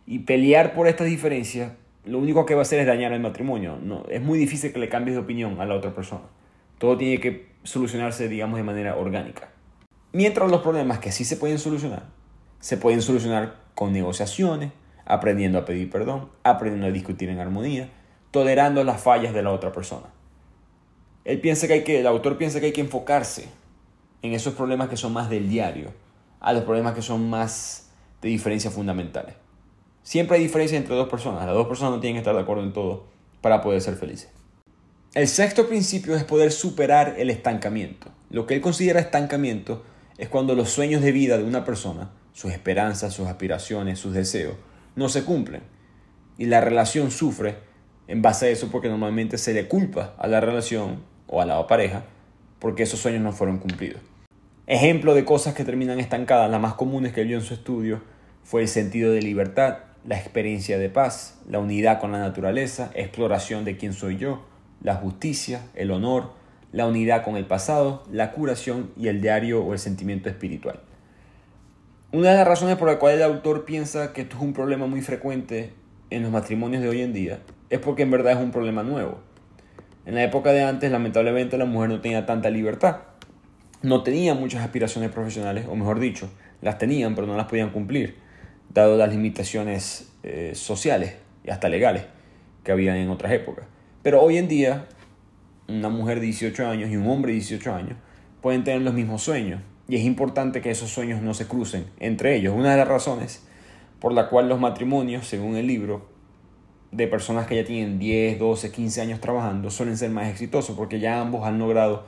Y 0.06 0.20
pelear 0.20 0.72
por 0.72 0.88
estas 0.88 1.06
diferencias, 1.06 1.72
lo 2.06 2.18
único 2.18 2.46
que 2.46 2.54
va 2.54 2.60
a 2.60 2.62
hacer 2.62 2.78
es 2.78 2.86
dañar 2.86 3.12
el 3.12 3.20
matrimonio. 3.20 3.76
No, 3.76 4.06
es 4.08 4.22
muy 4.22 4.38
difícil 4.38 4.72
que 4.72 4.78
le 4.78 4.88
cambies 4.88 5.16
de 5.16 5.20
opinión 5.20 5.60
a 5.60 5.66
la 5.66 5.74
otra 5.74 5.94
persona. 5.94 6.24
Todo 6.78 6.96
tiene 6.96 7.20
que 7.20 7.48
solucionarse, 7.62 8.28
digamos, 8.28 8.56
de 8.58 8.62
manera 8.62 8.96
orgánica. 8.96 9.48
Mientras 10.12 10.50
los 10.50 10.62
problemas 10.62 10.98
que 10.98 11.12
sí 11.12 11.24
se 11.24 11.36
pueden 11.36 11.58
solucionar, 11.58 12.04
se 12.60 12.76
pueden 12.76 13.02
solucionar 13.02 13.56
con 13.74 13.92
negociaciones, 13.92 14.72
aprendiendo 15.04 15.58
a 15.58 15.64
pedir 15.64 15.90
perdón, 15.90 16.30
aprendiendo 16.42 16.88
a 16.88 16.90
discutir 16.90 17.28
en 17.28 17.38
armonía, 17.38 17.90
tolerando 18.30 18.82
las 18.84 19.00
fallas 19.00 19.32
de 19.32 19.42
la 19.42 19.52
otra 19.52 19.72
persona. 19.72 20.06
Él 21.24 21.40
piensa 21.40 21.66
que 21.66 21.74
hay 21.74 21.84
que, 21.84 22.00
el 22.00 22.06
autor 22.06 22.38
piensa 22.38 22.60
que 22.60 22.66
hay 22.66 22.72
que 22.72 22.80
enfocarse 22.80 23.48
en 24.22 24.32
esos 24.32 24.54
problemas 24.54 24.88
que 24.88 24.96
son 24.96 25.12
más 25.12 25.28
del 25.28 25.48
diario, 25.48 25.92
a 26.40 26.52
los 26.52 26.64
problemas 26.64 26.94
que 26.94 27.02
son 27.02 27.28
más 27.28 27.90
de 28.22 28.28
diferencias 28.28 28.72
fundamentales. 28.72 29.34
Siempre 30.02 30.36
hay 30.36 30.42
diferencia 30.42 30.78
entre 30.78 30.94
dos 30.94 31.08
personas, 31.08 31.44
las 31.46 31.54
dos 31.54 31.66
personas 31.66 31.94
no 31.94 32.00
tienen 32.00 32.16
que 32.16 32.20
estar 32.20 32.34
de 32.34 32.42
acuerdo 32.42 32.62
en 32.62 32.72
todo 32.72 33.06
para 33.40 33.60
poder 33.60 33.80
ser 33.80 33.96
felices. 33.96 34.30
El 35.16 35.28
sexto 35.28 35.66
principio 35.66 36.14
es 36.14 36.24
poder 36.24 36.52
superar 36.52 37.14
el 37.16 37.30
estancamiento. 37.30 38.10
Lo 38.28 38.46
que 38.46 38.52
él 38.52 38.60
considera 38.60 39.00
estancamiento 39.00 39.82
es 40.18 40.28
cuando 40.28 40.54
los 40.54 40.68
sueños 40.68 41.00
de 41.00 41.10
vida 41.10 41.38
de 41.38 41.44
una 41.44 41.64
persona, 41.64 42.10
sus 42.34 42.52
esperanzas, 42.52 43.14
sus 43.14 43.26
aspiraciones, 43.26 43.98
sus 43.98 44.12
deseos, 44.12 44.56
no 44.94 45.08
se 45.08 45.24
cumplen. 45.24 45.62
Y 46.36 46.44
la 46.44 46.60
relación 46.60 47.10
sufre 47.10 47.56
en 48.08 48.20
base 48.20 48.44
a 48.44 48.48
eso 48.50 48.68
porque 48.70 48.90
normalmente 48.90 49.38
se 49.38 49.54
le 49.54 49.68
culpa 49.68 50.14
a 50.18 50.26
la 50.26 50.42
relación 50.42 51.02
o 51.28 51.40
a 51.40 51.46
la 51.46 51.66
pareja 51.66 52.04
porque 52.58 52.82
esos 52.82 53.00
sueños 53.00 53.22
no 53.22 53.32
fueron 53.32 53.56
cumplidos. 53.56 54.02
Ejemplo 54.66 55.14
de 55.14 55.24
cosas 55.24 55.54
que 55.54 55.64
terminan 55.64 55.98
estancadas, 55.98 56.50
las 56.50 56.60
más 56.60 56.74
comunes 56.74 57.14
que 57.14 57.24
vio 57.24 57.38
en 57.38 57.42
su 57.42 57.54
estudio 57.54 58.02
fue 58.44 58.60
el 58.60 58.68
sentido 58.68 59.12
de 59.12 59.22
libertad, 59.22 59.78
la 60.06 60.18
experiencia 60.18 60.76
de 60.76 60.90
paz, 60.90 61.38
la 61.48 61.58
unidad 61.58 62.00
con 62.00 62.12
la 62.12 62.18
naturaleza, 62.18 62.90
exploración 62.94 63.64
de 63.64 63.78
quién 63.78 63.94
soy 63.94 64.18
yo, 64.18 64.44
la 64.82 64.94
justicia, 64.94 65.62
el 65.74 65.90
honor, 65.90 66.32
la 66.72 66.86
unidad 66.86 67.24
con 67.24 67.36
el 67.36 67.46
pasado, 67.46 68.04
la 68.10 68.32
curación 68.32 68.90
y 68.96 69.08
el 69.08 69.20
diario 69.20 69.64
o 69.64 69.72
el 69.72 69.78
sentimiento 69.78 70.28
espiritual. 70.28 70.80
Una 72.12 72.30
de 72.30 72.36
las 72.36 72.46
razones 72.46 72.76
por 72.76 72.88
las 72.88 72.96
cuales 72.98 73.18
el 73.18 73.24
autor 73.24 73.64
piensa 73.64 74.12
que 74.12 74.22
esto 74.22 74.36
es 74.36 74.42
un 74.42 74.52
problema 74.52 74.86
muy 74.86 75.02
frecuente 75.02 75.72
en 76.10 76.22
los 76.22 76.30
matrimonios 76.30 76.82
de 76.82 76.88
hoy 76.88 77.02
en 77.02 77.12
día 77.12 77.40
es 77.68 77.78
porque 77.78 78.02
en 78.02 78.10
verdad 78.10 78.34
es 78.34 78.38
un 78.38 78.52
problema 78.52 78.82
nuevo. 78.82 79.18
En 80.04 80.14
la 80.14 80.22
época 80.22 80.52
de 80.52 80.62
antes, 80.62 80.90
lamentablemente, 80.90 81.58
la 81.58 81.64
mujer 81.64 81.90
no 81.90 82.00
tenía 82.00 82.26
tanta 82.26 82.48
libertad. 82.48 82.98
No 83.82 84.02
tenía 84.02 84.34
muchas 84.34 84.62
aspiraciones 84.62 85.10
profesionales, 85.10 85.66
o 85.68 85.74
mejor 85.74 85.98
dicho, 85.98 86.30
las 86.62 86.78
tenían, 86.78 87.14
pero 87.14 87.26
no 87.26 87.36
las 87.36 87.46
podían 87.46 87.70
cumplir, 87.70 88.16
dado 88.72 88.96
las 88.96 89.10
limitaciones 89.10 90.12
eh, 90.22 90.52
sociales 90.54 91.16
y 91.44 91.50
hasta 91.50 91.68
legales 91.68 92.04
que 92.62 92.72
había 92.72 92.96
en 92.96 93.10
otras 93.10 93.32
épocas. 93.32 93.64
Pero 94.06 94.22
hoy 94.22 94.36
en 94.36 94.46
día, 94.46 94.86
una 95.66 95.88
mujer 95.88 96.20
de 96.20 96.26
18 96.26 96.68
años 96.68 96.90
y 96.90 96.96
un 96.96 97.08
hombre 97.08 97.32
de 97.32 97.38
18 97.38 97.74
años 97.74 97.98
pueden 98.40 98.62
tener 98.62 98.82
los 98.82 98.94
mismos 98.94 99.20
sueños. 99.24 99.60
Y 99.88 99.96
es 99.96 100.02
importante 100.02 100.60
que 100.60 100.70
esos 100.70 100.90
sueños 100.90 101.22
no 101.22 101.34
se 101.34 101.48
crucen 101.48 101.86
entre 101.98 102.36
ellos. 102.36 102.54
Una 102.56 102.70
de 102.70 102.76
las 102.76 102.86
razones 102.86 103.44
por 103.98 104.12
la 104.12 104.28
cual 104.28 104.48
los 104.48 104.60
matrimonios, 104.60 105.26
según 105.26 105.56
el 105.56 105.66
libro, 105.66 106.06
de 106.92 107.08
personas 107.08 107.48
que 107.48 107.56
ya 107.56 107.64
tienen 107.64 107.98
10, 107.98 108.38
12, 108.38 108.70
15 108.70 109.00
años 109.00 109.20
trabajando 109.20 109.70
suelen 109.70 109.96
ser 109.96 110.10
más 110.10 110.28
exitosos 110.28 110.76
porque 110.76 111.00
ya 111.00 111.20
ambos 111.20 111.44
han 111.44 111.58
logrado 111.58 112.04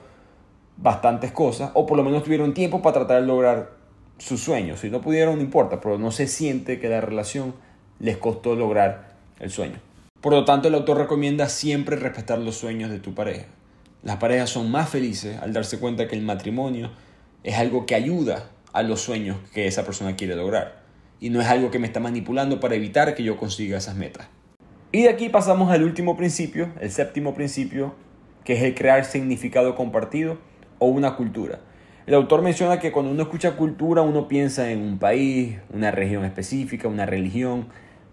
bastantes 0.77 1.33
cosas 1.33 1.71
o 1.73 1.85
por 1.85 1.97
lo 1.97 2.05
menos 2.05 2.23
tuvieron 2.23 2.53
tiempo 2.53 2.81
para 2.81 2.93
tratar 2.93 3.19
de 3.19 3.27
lograr 3.27 3.71
sus 4.19 4.39
sueños. 4.39 4.79
Si 4.79 4.89
no 4.89 5.01
pudieron, 5.01 5.35
no 5.35 5.41
importa, 5.41 5.81
pero 5.81 5.97
no 5.97 6.11
se 6.11 6.27
siente 6.27 6.79
que 6.79 6.87
la 6.87 7.01
relación 7.01 7.55
les 7.99 8.15
costó 8.15 8.55
lograr 8.55 9.17
el 9.41 9.51
sueño. 9.51 9.88
Por 10.21 10.33
lo 10.33 10.43
tanto, 10.43 10.67
el 10.67 10.75
autor 10.75 10.97
recomienda 10.97 11.47
siempre 11.47 11.95
respetar 11.95 12.39
los 12.39 12.55
sueños 12.55 12.91
de 12.91 12.99
tu 12.99 13.13
pareja. 13.13 13.45
Las 14.03 14.17
parejas 14.17 14.49
son 14.49 14.69
más 14.69 14.89
felices 14.89 15.37
al 15.41 15.53
darse 15.53 15.79
cuenta 15.79 16.07
que 16.07 16.15
el 16.15 16.21
matrimonio 16.21 16.91
es 17.43 17.57
algo 17.57 17.85
que 17.85 17.95
ayuda 17.95 18.49
a 18.73 18.83
los 18.83 19.01
sueños 19.01 19.37
que 19.53 19.67
esa 19.67 19.85
persona 19.85 20.15
quiere 20.15 20.35
lograr 20.35 20.79
y 21.19 21.29
no 21.29 21.41
es 21.41 21.47
algo 21.47 21.71
que 21.71 21.79
me 21.79 21.87
está 21.87 21.99
manipulando 21.99 22.59
para 22.59 22.75
evitar 22.75 23.13
que 23.15 23.23
yo 23.23 23.37
consiga 23.37 23.77
esas 23.77 23.95
metas. 23.95 24.27
Y 24.91 25.03
de 25.03 25.09
aquí 25.09 25.29
pasamos 25.29 25.71
al 25.71 25.83
último 25.83 26.17
principio, 26.17 26.69
el 26.79 26.91
séptimo 26.91 27.33
principio, 27.33 27.93
que 28.43 28.53
es 28.53 28.63
el 28.63 28.73
crear 28.73 29.05
significado 29.05 29.75
compartido 29.75 30.37
o 30.79 30.87
una 30.87 31.15
cultura. 31.15 31.59
El 32.07 32.15
autor 32.15 32.41
menciona 32.41 32.79
que 32.79 32.91
cuando 32.91 33.11
uno 33.11 33.23
escucha 33.23 33.55
cultura 33.55 34.01
uno 34.01 34.27
piensa 34.27 34.71
en 34.71 34.81
un 34.81 34.97
país, 34.97 35.57
una 35.71 35.91
región 35.91 36.25
específica, 36.25 36.87
una 36.87 37.05
religión, 37.05 37.67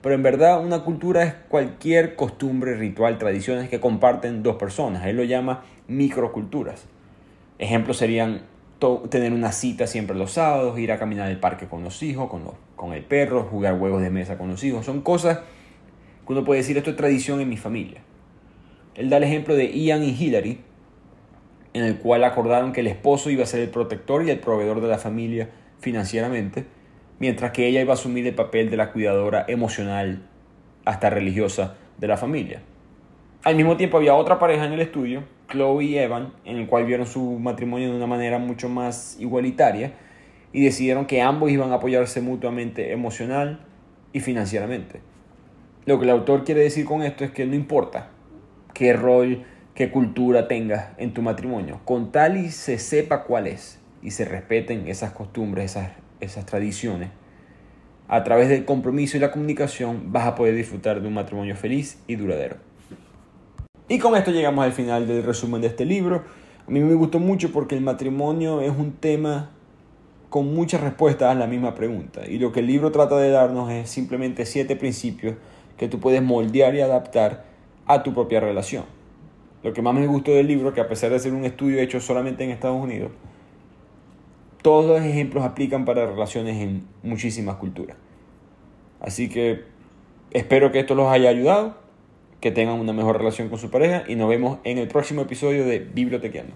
pero 0.07 0.15
en 0.15 0.23
verdad 0.23 0.65
una 0.65 0.85
cultura 0.85 1.25
es 1.25 1.35
cualquier 1.49 2.15
costumbre, 2.15 2.77
ritual, 2.77 3.19
tradiciones 3.19 3.69
que 3.69 3.81
comparten 3.81 4.45
dos 4.45 4.55
personas. 4.55 5.05
Él 5.05 5.17
lo 5.17 5.25
llama 5.25 5.65
microculturas. 5.89 6.85
Ejemplos 7.59 7.97
serían 7.97 8.43
tener 9.11 9.33
una 9.33 9.51
cita 9.51 9.89
siempre 9.89 10.17
los 10.17 10.31
sábados, 10.31 10.79
ir 10.79 10.93
a 10.93 11.01
caminar 11.01 11.27
al 11.27 11.41
parque 11.41 11.67
con 11.67 11.83
los 11.83 12.05
hijos, 12.05 12.31
con, 12.31 12.45
con 12.77 12.93
el 12.93 13.03
perro, 13.03 13.49
jugar 13.51 13.81
juegos 13.81 14.01
de 14.01 14.11
mesa 14.11 14.39
con 14.39 14.49
los 14.49 14.63
hijos. 14.63 14.87
Son 14.87 15.01
cosas 15.01 15.41
que 16.25 16.33
uno 16.33 16.45
puede 16.45 16.61
decir 16.61 16.79
esto 16.79 16.91
es 16.91 16.97
tradición 16.97 17.41
en 17.41 17.49
mi 17.49 17.57
familia. 17.57 18.01
Él 18.95 19.11
da 19.11 19.17
el 19.17 19.25
ejemplo 19.25 19.57
de 19.57 19.77
Ian 19.77 20.05
y 20.05 20.11
Hillary, 20.11 20.61
en 21.73 21.83
el 21.83 21.99
cual 21.99 22.23
acordaron 22.23 22.73
que 22.73 22.83
el 22.83 22.87
esposo 22.87 23.29
iba 23.29 23.43
a 23.43 23.47
ser 23.47 23.59
el 23.59 23.71
protector 23.71 24.25
y 24.25 24.31
el 24.31 24.39
proveedor 24.39 24.81
de 24.81 24.87
la 24.87 24.99
familia 24.99 25.51
financieramente, 25.81 26.76
mientras 27.19 27.53
que 27.53 27.67
ella 27.67 27.81
iba 27.81 27.93
a 27.93 27.95
asumir 27.95 28.27
el 28.27 28.35
papel 28.35 28.71
de 28.71 28.77
la 28.77 28.93
cuidadora 28.93 29.45
emocional 29.49 30.23
hasta 30.85 31.11
religiosa 31.11 31.77
de 31.99 32.09
la 32.09 32.17
familia. 32.17 32.63
Al 33.43 33.57
mismo 33.57 33.77
tiempo 33.77 33.97
había 33.97 34.15
otra 34.15 34.39
pareja 34.39 34.65
en 34.65 34.73
el 34.73 34.81
estudio, 34.81 35.25
Chloe 35.49 35.85
y 35.85 35.99
Evan, 35.99 36.33
en 36.45 36.57
el 36.57 36.67
cual 36.67 36.85
vieron 36.85 37.07
su 37.07 37.39
matrimonio 37.39 37.91
de 37.91 37.97
una 37.97 38.07
manera 38.07 38.39
mucho 38.39 38.69
más 38.69 39.17
igualitaria 39.21 39.93
y 40.53 40.65
decidieron 40.65 41.07
que 41.07 41.23
ambos 41.23 41.51
iban 41.51 41.71
a 41.73 41.77
apoyarse 41.77 42.21
mutuamente 42.21 42.93
emocional 42.93 43.61
y 44.13 44.21
financieramente. 44.21 45.01
Lo 45.85 45.99
que 45.99 46.05
el 46.05 46.11
autor 46.11 46.45
quiere 46.45 46.63
decir 46.63 46.85
con 46.85 47.03
esto 47.03 47.25
es 47.25 47.31
que 47.31 47.47
no 47.47 47.55
importa 47.55 48.11
qué 48.75 48.93
rol, 48.93 49.45
qué 49.75 49.91
cultura 49.91 50.49
tengas 50.49 50.89
en 50.99 51.15
tu 51.15 51.23
matrimonio, 51.23 51.81
con 51.85 52.11
tal 52.11 52.37
y 52.37 52.51
se 52.51 52.79
sepa 52.79 53.25
cuál 53.25 53.47
es 53.47 53.79
y 54.03 54.11
se 54.11 54.25
respeten 54.25 54.89
esas 54.89 55.13
costumbres, 55.13 55.73
esas, 55.73 55.91
esas 56.21 56.47
tradiciones, 56.47 57.11
a 58.09 58.23
través 58.25 58.49
del 58.49 58.65
compromiso 58.65 59.17
y 59.17 59.21
la 59.21 59.33
comunicación 59.33 60.13
vas 60.13 60.27
a 60.27 60.35
poder 60.35 60.55
disfrutar 60.55 61.01
de 61.01 61.09
un 61.09 61.15
matrimonio 61.15 61.57
feliz 61.57 61.99
y 62.07 62.17
duradero. 62.17 62.57
Y 63.89 63.99
con 63.99 64.17
esto 64.17 64.31
llegamos 64.31 64.65
al 64.65 64.73
final 64.73 65.07
del 65.07 65.23
resumen 65.23 65.61
de 65.61 65.69
este 65.69 65.85
libro. 65.85 66.25
A 66.67 66.71
mí 66.71 66.81
me 66.81 66.95
gustó 66.95 67.19
mucho 67.19 67.53
porque 67.53 67.75
el 67.77 67.81
matrimonio 67.81 68.61
es 68.61 68.71
un 68.71 68.93
tema 68.93 69.51
con 70.29 70.53
muchas 70.55 70.81
respuestas 70.81 71.31
a 71.31 71.35
la 71.35 71.47
misma 71.47 71.75
pregunta. 71.75 72.27
Y 72.27 72.39
lo 72.39 72.53
que 72.53 72.61
el 72.61 72.67
libro 72.67 72.91
trata 72.91 73.17
de 73.17 73.31
darnos 73.31 73.71
es 73.71 73.89
simplemente 73.89 74.45
siete 74.45 74.75
principios 74.77 75.37
que 75.77 75.89
tú 75.89 76.01
puedes 76.01 76.23
moldear 76.23 76.75
y 76.75 76.81
adaptar 76.81 77.45
a 77.87 78.03
tu 78.03 78.13
propia 78.13 78.41
relación. 78.41 78.85
Lo 79.63 79.73
que 79.73 79.83
más 79.83 79.95
me 79.95 80.07
gustó 80.07 80.33
del 80.33 80.49
libro, 80.49 80.73
que 80.73 80.81
a 80.81 80.89
pesar 80.89 81.11
de 81.11 81.19
ser 81.19 81.33
un 81.33 81.45
estudio 81.45 81.81
hecho 81.81 82.01
solamente 82.01 82.45
en 82.45 82.51
Estados 82.51 82.81
Unidos, 82.81 83.13
todos 84.67 84.85
los 84.85 85.01
ejemplos 85.01 85.45
aplican 85.45 85.85
para 85.85 86.07
relaciones 86.07 86.61
en 86.61 86.89
muchísimas 87.05 87.55
culturas. 87.55 87.97
Así 88.99 89.29
que 89.29 89.63
espero 90.33 90.73
que 90.73 90.81
esto 90.81 90.97
los 90.97 91.07
haya 91.07 91.29
ayudado, 91.29 91.77
que 92.41 92.51
tengan 92.51 92.81
una 92.81 92.93
mejor 92.93 93.17
relación 93.17 93.49
con 93.49 93.61
su 93.61 93.71
pareja 93.71 94.03
y 94.09 94.17
nos 94.17 94.29
vemos 94.29 94.59
en 94.65 94.79
el 94.79 94.89
próximo 94.89 95.23
episodio 95.23 95.65
de 95.65 95.79
Bibliotequeando. 95.79 96.55